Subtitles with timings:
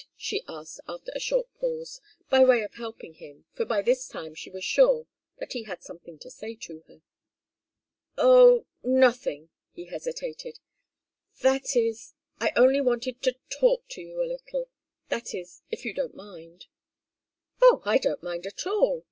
[0.17, 4.33] she asked, after a short pause, by way of helping him, for by this time
[4.33, 5.05] she was sure
[5.37, 7.03] that he had something to say to her.
[8.17, 10.59] "Oh nothing" He hesitated.
[11.41, 14.69] "That is I only wanted to talk to you a little
[15.09, 16.65] that is, if you don't mind."
[17.61, 18.99] "Oh, I don't mind at all!"